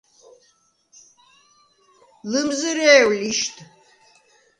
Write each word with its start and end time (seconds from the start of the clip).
ლჷმზჷრე̄უ̂ 2.29 3.13
ლიშდ! 3.19 3.55